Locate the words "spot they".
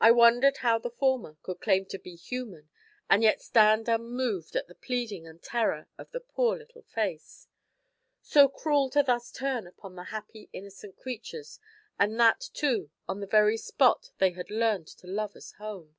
13.56-14.30